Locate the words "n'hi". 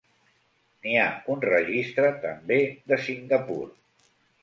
0.85-0.95